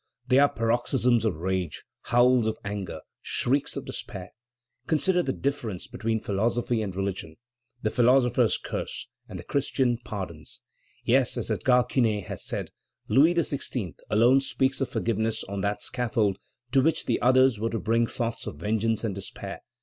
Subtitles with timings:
[0.29, 4.31] They are paroxysms of rage, howls of anger, shrieks of despair.
[4.87, 7.37] Consider the difference between philosophy and religion!
[7.83, 10.61] The philosophers curse, and the Christian pardons.
[11.05, 12.71] Yes, as Edgar Quinet has said,
[13.09, 13.93] "Louis XVI.
[14.09, 16.39] alone speaks of forgiveness on that scaffold
[16.71, 19.61] to which the others were to bring thoughts of vengeance and despair.